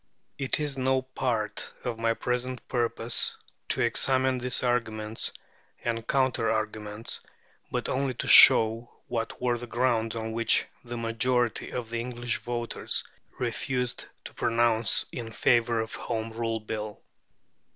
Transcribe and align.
It 0.39 0.59
is 0.59 0.79
no 0.79 1.03
part 1.03 1.71
of 1.83 1.99
my 1.99 2.15
present 2.15 2.67
purpose 2.67 3.37
to 3.69 3.81
examine 3.81 4.39
these 4.39 4.63
arguments 4.63 5.31
and 5.83 6.07
counter 6.07 6.49
arguments, 6.49 7.19
but 7.69 7.87
only 7.87 8.15
to 8.15 8.27
show 8.27 8.91
what 9.05 9.39
were 9.39 9.59
the 9.59 9.67
grounds 9.67 10.15
on 10.15 10.31
which 10.31 10.65
a 10.89 10.97
majority 10.97 11.69
of 11.71 11.91
the 11.91 11.99
English 11.99 12.37
voters 12.39 13.03
refused 13.37 14.05
to 14.25 14.33
pronounce 14.33 15.05
in 15.11 15.31
favour 15.31 15.79
of 15.79 15.93
the 15.93 15.99
Home 15.99 16.31
Rule 16.31 16.59
Bill. 16.59 16.99